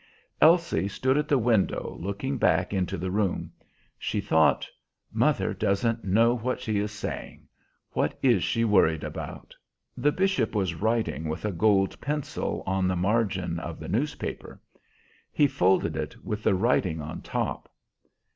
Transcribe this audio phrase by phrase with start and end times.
[0.41, 3.51] Elsie stood at the window looking back into the room.
[3.99, 4.67] She thought,
[5.13, 7.47] "Mother doesn't know what she is saying.
[7.91, 9.53] What is she worried about?"
[9.95, 14.59] The bishop was writing with a gold pencil on the margin of the newspaper.
[15.31, 17.71] He folded it with the writing on top.